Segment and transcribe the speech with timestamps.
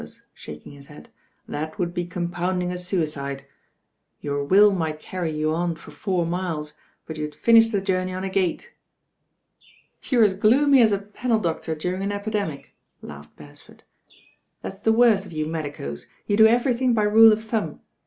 [0.33, 1.11] shaking his head,
[1.47, 3.43] "that would be compounding a suicide.
[4.19, 6.73] Your will might carry you on for four miles;
[7.05, 8.73] but you'd finish the journey on a gate."
[10.01, 12.69] "You're as gloomy as a panel doctor during an qjidemic,"
[13.03, 13.83] laughed Beresford.
[14.63, 17.81] That's the worst of you medicos, you do everything by rule^of thumb.